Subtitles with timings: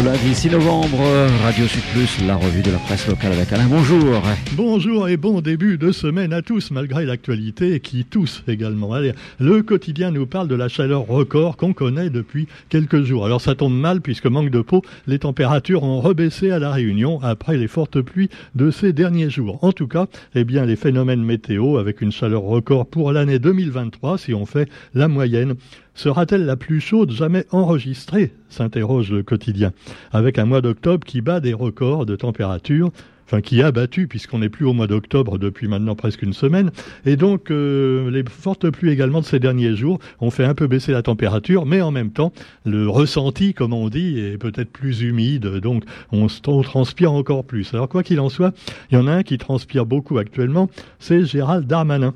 [0.00, 0.98] lundi 6 novembre,
[1.42, 1.82] Radio Sud
[2.26, 3.66] la revue de la presse locale avec Alain.
[3.68, 4.22] Bonjour.
[4.54, 8.96] Bonjour et bon début de semaine à tous, malgré l'actualité qui tousse également.
[9.38, 13.26] Le quotidien nous parle de la chaleur record qu'on connaît depuis quelques jours.
[13.26, 17.20] Alors ça tombe mal puisque manque de peau, les températures ont rebaissé à la Réunion
[17.22, 19.62] après les fortes pluies de ces derniers jours.
[19.62, 24.18] En tout cas, eh bien les phénomènes météo avec une chaleur record pour l'année 2023,
[24.18, 25.54] si on fait la moyenne,
[25.94, 29.72] Sera-t-elle la plus chaude jamais enregistrée s'interroge le quotidien,
[30.10, 32.90] avec un mois d'octobre qui bat des records de température,
[33.26, 36.70] enfin qui a battu puisqu'on n'est plus au mois d'octobre depuis maintenant presque une semaine,
[37.04, 40.66] et donc euh, les fortes pluies également de ces derniers jours ont fait un peu
[40.66, 42.32] baisser la température, mais en même temps
[42.64, 47.72] le ressenti, comme on dit, est peut-être plus humide, donc on, on transpire encore plus.
[47.74, 48.54] Alors quoi qu'il en soit,
[48.90, 52.14] il y en a un qui transpire beaucoup actuellement, c'est Gérald Darmanin.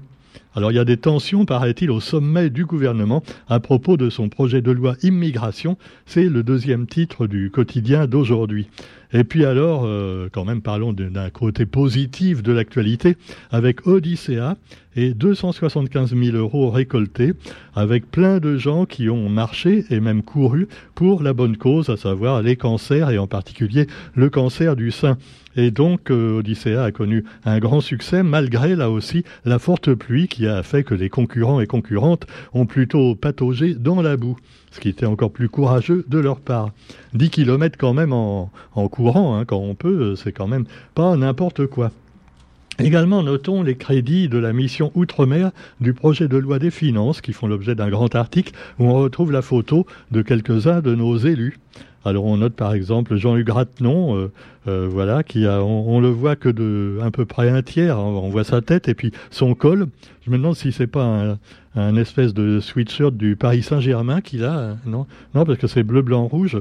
[0.56, 4.30] Alors il y a des tensions, paraît-il, au sommet du gouvernement à propos de son
[4.30, 5.77] projet de loi immigration.
[6.06, 8.66] C'est le deuxième titre du quotidien d'aujourd'hui.
[9.12, 13.16] Et puis alors, euh, quand même, parlons d'un côté positif de l'actualité,
[13.51, 14.57] avec Odyssea
[14.96, 17.35] et 275 000 euros récoltés,
[17.74, 21.96] avec plein de gens qui ont marché et même couru pour la bonne cause, à
[21.96, 25.18] savoir les cancers et en particulier le cancer du sein.
[25.57, 30.29] Et donc, euh, Odyssea a connu un grand succès malgré, là aussi, la forte pluie
[30.29, 34.37] qui a fait que les concurrents et concurrentes ont plutôt pataugé dans la boue,
[34.77, 36.71] ce qui était encore plus courageux de leur part.
[37.15, 38.51] 10 km quand même en,
[38.91, 41.91] courant, hein, quand on peut, c'est quand même pas n'importe quoi.
[42.79, 47.32] Également, notons les crédits de la mission Outre-mer du projet de loi des finances qui
[47.32, 51.59] font l'objet d'un grand article où on retrouve la photo de quelques-uns de nos élus.
[52.07, 54.32] Alors on note par exemple Jean-Hugues Ratenon, euh,
[54.68, 58.29] euh, voilà, qui a, on, le voit que de à peu près un tiers, on
[58.29, 59.88] voit sa tête et puis son col.
[60.24, 61.37] Je me demande si c'est pas
[61.74, 65.82] un, espèce de sweatshirt du Paris Saint-Germain qu'il a, hein, non, non parce que c'est
[65.82, 66.60] bleu, blanc, rouge,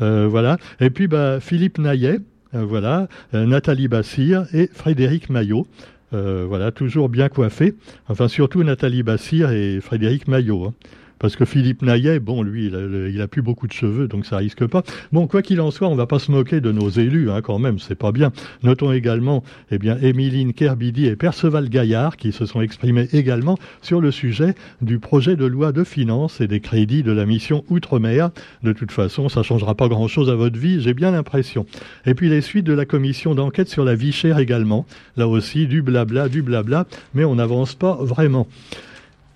[0.00, 0.56] euh, voilà.
[0.80, 2.20] Et puis bah, Philippe Naillet,
[2.54, 5.66] voilà, Nathalie Bassir et Frédéric Maillot.
[6.12, 7.74] voilà, toujours bien coiffés.
[8.08, 10.64] Enfin, surtout Nathalie Bassir et Frédéric Maillot.
[10.64, 10.74] Hein.
[11.18, 14.66] Parce que Philippe Naillet, bon, lui, il a, plus beaucoup de cheveux, donc ça risque
[14.66, 14.82] pas.
[15.12, 17.58] Bon, quoi qu'il en soit, on va pas se moquer de nos élus, hein, quand
[17.58, 18.32] même, c'est pas bien.
[18.62, 24.00] Notons également, eh bien, Émiline Kerbidi et Perceval Gaillard, qui se sont exprimés également sur
[24.00, 28.30] le sujet du projet de loi de finances et des crédits de la mission Outre-mer.
[28.62, 31.66] De toute façon, ça changera pas grand-chose à votre vie, j'ai bien l'impression.
[32.06, 34.86] Et puis les suites de la commission d'enquête sur la vie chère également.
[35.16, 38.46] Là aussi, du blabla, du blabla, mais on n'avance pas vraiment.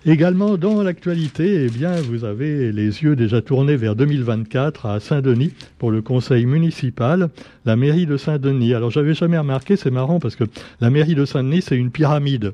[0.05, 5.53] Également dans l'actualité, eh bien, vous avez les yeux déjà tournés vers 2024 à Saint-Denis
[5.77, 7.29] pour le conseil municipal,
[7.63, 8.73] la mairie de Saint-Denis.
[8.73, 10.43] Alors j'avais jamais remarqué, c'est marrant parce que
[10.81, 12.51] la mairie de Saint-Denis c'est une pyramide.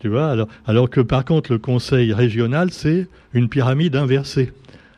[0.00, 4.50] Tu vois, alors, alors que par contre le conseil régional c'est une pyramide inversée.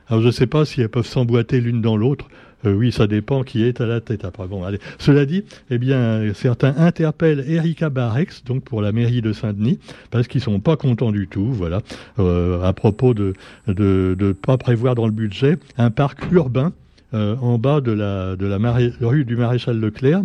[0.09, 2.29] Alors je ne sais pas si elles peuvent s'emboîter l'une dans l'autre.
[2.67, 4.47] Euh, oui, ça dépend qui est à la tête après.
[4.47, 4.63] Bon.
[4.99, 9.79] Cela dit, eh bien, certains interpellent Erika Barex, donc pour la mairie de Saint-Denis,
[10.11, 11.81] parce qu'ils sont pas contents du tout, voilà,
[12.19, 13.35] euh, à propos de
[13.67, 16.73] ne pas prévoir dans le budget un parc urbain
[17.15, 18.59] euh, en bas de la de la
[19.01, 20.23] rue du Maréchal Leclerc.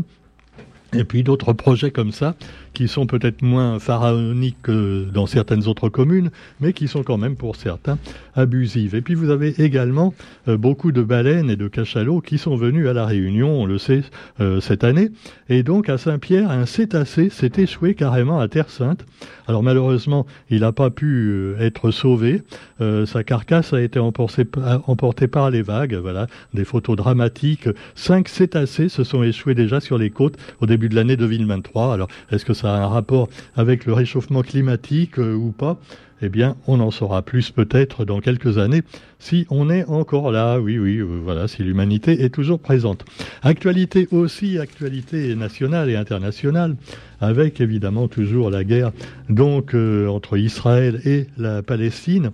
[0.94, 2.36] Et puis d'autres projets comme ça
[2.74, 6.30] qui sont peut-être moins pharaoniques que dans certaines autres communes,
[6.60, 7.98] mais qui sont quand même pour certains
[8.36, 8.96] abusives.
[8.96, 10.14] Et puis vous avez également
[10.48, 13.78] euh, beaucoup de baleines et de cachalots qui sont venus à la Réunion, on le
[13.78, 14.04] sait,
[14.40, 15.10] euh, cette année.
[15.50, 19.06] Et donc à Saint-Pierre, un cétacé s'est échoué carrément à Terre Sainte.
[19.48, 22.44] Alors malheureusement, il n'a pas pu euh, être sauvé.
[22.80, 24.46] sa carcasse a été emportée,
[24.88, 25.96] emportée par les vagues.
[25.96, 27.68] Voilà, des photos dramatiques.
[27.96, 31.94] Cinq cétacés se sont échoués déjà sur les côtes au début de l'année 2023.
[31.94, 35.80] Alors est-ce que ça a un rapport avec le réchauffement climatique euh, ou pas?
[36.22, 38.82] Eh bien, on en saura plus peut-être dans quelques années
[39.20, 40.60] si on est encore là.
[40.60, 43.06] Oui, oui, euh, voilà, si l'humanité est toujours présente.
[43.42, 46.76] Actualité aussi, actualité nationale et internationale,
[47.22, 48.92] avec évidemment toujours la guerre
[49.30, 52.32] donc euh, entre Israël et la Palestine.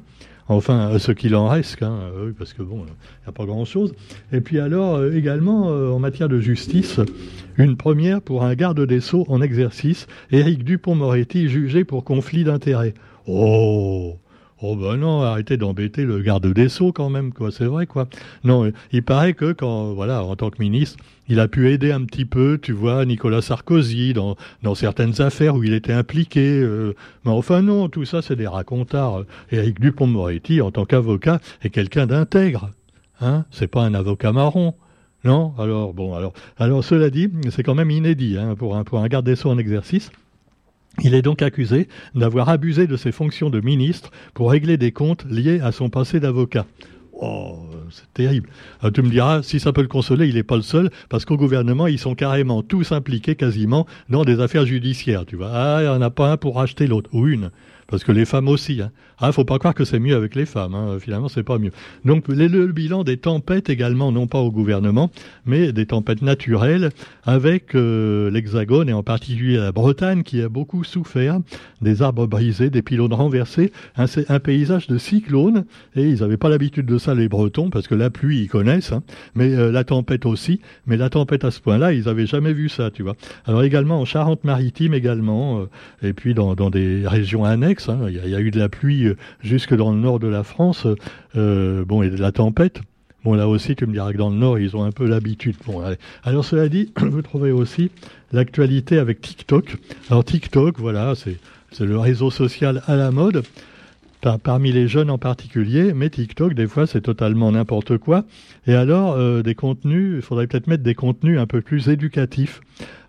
[0.48, 2.00] Enfin, ce qu'il en reste, hein,
[2.38, 3.94] parce que bon, il n'y a pas grand-chose.
[4.32, 7.00] Et puis alors, également, en matière de justice,
[7.58, 12.94] une première pour un garde des Sceaux en exercice, Éric Dupont-Moretti, jugé pour conflit d'intérêts.
[13.26, 14.18] Oh
[14.68, 17.52] Oh ben non, arrêtez d'embêter le garde des Sceaux quand même, quoi.
[17.52, 18.08] C'est vrai, quoi.
[18.44, 20.98] Non, il paraît que quand, voilà, en tant que ministre,
[21.28, 25.54] il a pu aider un petit peu, tu vois, Nicolas Sarkozy dans, dans certaines affaires
[25.54, 26.60] où il était impliqué.
[26.64, 26.96] Euh.
[27.26, 29.26] mais enfin non, tout ça c'est des racontards.
[29.52, 32.72] Éric Dupont-Moretti, en tant qu'avocat, est quelqu'un d'intègre.
[33.22, 34.74] Hein C'est pas un avocat marron.
[35.24, 35.54] Non?
[35.60, 39.08] Alors, bon, alors, alors cela dit, c'est quand même inédit hein, pour, un, pour un
[39.08, 40.12] garde des Sceaux en exercice.
[41.04, 45.26] Il est donc accusé d'avoir abusé de ses fonctions de ministre pour régler des comptes
[45.30, 46.66] liés à son passé d'avocat.
[47.22, 47.60] Oh,
[47.92, 48.50] c'est terrible.
[48.84, 51.24] Euh, tu me diras, si ça peut le consoler, il n'est pas le seul, parce
[51.24, 55.26] qu'au gouvernement, ils sont carrément tous impliqués quasiment dans des affaires judiciaires.
[55.26, 57.52] Tu vois, ah, il n'y en a pas un pour racheter l'autre, ou une
[57.88, 58.82] parce que les femmes aussi.
[58.82, 58.92] Hein.
[59.20, 60.74] Ah, faut pas croire que c'est mieux avec les femmes.
[60.74, 60.98] Hein.
[61.00, 61.72] Finalement, c'est pas mieux.
[62.04, 65.12] Donc, le, bilan des tempêtes également, non pas au gouvernement,
[65.46, 66.90] mais des tempêtes naturelles,
[67.24, 71.40] avec euh, l'Hexagone et en particulier la Bretagne qui a beaucoup souffert
[71.82, 75.66] des arbres brisés, des pylônes renversés, un, un paysage de cyclones.
[75.96, 78.92] Et ils n'avaient pas l'habitude de ça les Bretons, parce que la pluie ils connaissent,
[78.92, 79.04] hein.
[79.36, 80.60] mais euh, la tempête aussi.
[80.88, 83.16] Mais la tempête à ce point-là, ils avaient jamais vu ça, tu vois.
[83.46, 85.70] Alors également en Charente-Maritime également, euh,
[86.02, 88.00] et puis dans des régions annexes Hein.
[88.08, 90.88] Il, y a, eu de la pluie euh, jusque dans le nord de la France,
[91.36, 92.82] euh, bon, et de la tempête.
[93.24, 95.56] Bon, là aussi, tu me diras que dans le Nord, ils ont un peu l'habitude.
[95.66, 95.82] Bon,
[96.24, 97.90] Alors, cela dit, vous trouvez aussi
[98.32, 99.78] l'actualité avec TikTok.
[100.12, 101.40] Alors, TikTok, voilà, c'est
[101.80, 103.44] le réseau social à la mode
[104.44, 108.26] parmi les jeunes en particulier, mais TikTok, des fois, c'est totalement n'importe quoi.
[108.68, 112.62] Et alors, euh, des contenus, il faudrait peut-être mettre des contenus un peu plus éducatifs.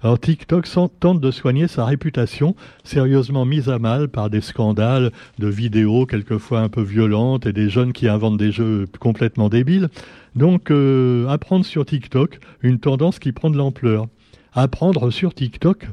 [0.03, 0.67] Alors, TikTok
[1.01, 2.55] tente de soigner sa réputation,
[2.85, 7.71] sérieusement mise à mal par des scandales de vidéos quelquefois un peu violentes et des
[7.71, 9.89] jeunes qui inventent des jeux complètement débiles.
[10.35, 14.07] Donc, euh, apprendre sur TikTok, une tendance qui prend de l'ampleur.
[14.53, 15.89] Apprendre sur TikTok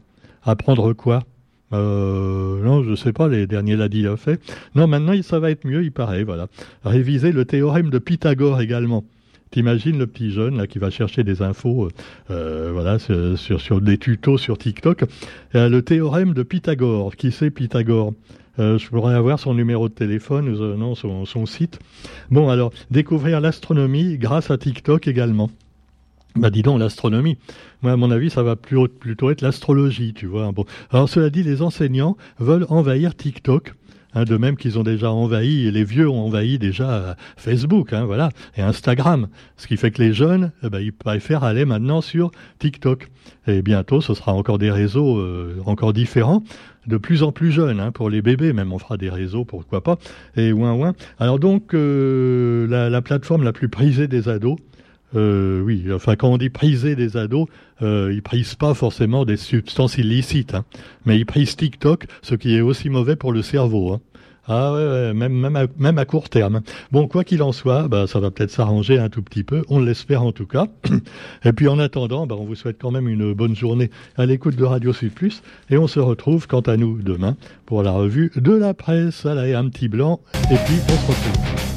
[0.46, 1.24] Apprendre quoi?
[1.74, 4.40] Euh, non, je sais pas, les derniers l'a dit, l'a fait.
[4.76, 6.48] Non, maintenant, ça va être mieux, il paraît, voilà.
[6.86, 9.04] Réviser le théorème de Pythagore également.
[9.54, 11.88] T'imagines le petit jeune là qui va chercher des infos,
[12.32, 15.04] euh, voilà, sur, des tutos sur TikTok.
[15.54, 17.16] Euh, le théorème de Pythagore.
[17.16, 18.14] Qui c'est Pythagore?
[18.58, 21.80] Euh, je pourrais avoir son numéro de téléphone, non, son site.
[22.32, 25.52] Bon, alors, découvrir l'astronomie grâce à TikTok également.
[26.36, 27.38] Bah dis donc, l'astronomie.
[27.84, 30.52] Moi, à mon avis, ça va plutôt être l'astrologie, tu vois.
[30.52, 30.66] Bon.
[30.92, 33.74] Alors, cela dit, les enseignants veulent envahir TikTok.
[34.16, 38.30] Hein, de même qu'ils ont déjà envahi, les vieux ont envahi déjà Facebook, hein, voilà,
[38.56, 39.28] et Instagram.
[39.58, 43.10] Ce qui fait que les jeunes, eh ben, ils préfèrent aller maintenant sur TikTok.
[43.48, 46.44] Et bientôt, ce sera encore des réseaux euh, encore différents,
[46.86, 49.82] de plus en plus jeunes, hein, pour les bébés, même on fera des réseaux, pourquoi
[49.82, 49.98] pas,
[50.38, 50.94] et ouin ouin.
[51.18, 54.58] Alors donc, euh, la plateforme la plus prisée des ados,
[55.16, 57.48] euh, oui, enfin quand on dit priser des ados,
[57.82, 60.66] euh, ils prisent pas forcément des substances illicites, hein,
[61.06, 63.94] mais ils prisent TikTok, ce qui est aussi mauvais pour le cerveau.
[63.94, 64.02] Hein.
[64.46, 66.62] Ah ouais, même, à, même à court terme.
[66.92, 69.80] Bon, quoi qu'il en soit, bah, ça va peut-être s'arranger un tout petit peu, on
[69.80, 70.68] l'espère en tout cas.
[71.46, 74.58] Et puis en attendant, bah, on vous souhaite quand même une bonne journée à l'écoute
[74.58, 78.32] de Radio Sud Plus, et on se retrouve quant à nous demain pour la revue
[78.36, 79.26] de la presse.
[79.26, 80.20] Allez, un petit blanc,
[80.52, 81.73] et puis on se retrouve.